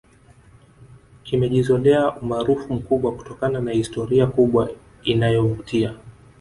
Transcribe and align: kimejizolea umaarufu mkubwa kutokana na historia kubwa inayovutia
kimejizolea 1.23 2.09
umaarufu 2.15 2.73
mkubwa 2.73 3.11
kutokana 3.11 3.59
na 3.61 3.71
historia 3.71 4.27
kubwa 4.27 4.71
inayovutia 5.03 5.93